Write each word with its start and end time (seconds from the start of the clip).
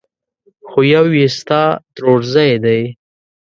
خو 0.67 0.79
يو 0.93 1.05
يې 1.17 1.27
ستا 1.37 1.63
ترورزی 1.95 2.51
دی! 2.63 2.81